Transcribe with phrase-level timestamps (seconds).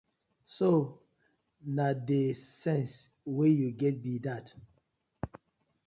[0.57, 0.69] So
[1.75, 2.29] na dey
[2.61, 2.95] sence
[3.35, 4.45] wey yu get bi dat.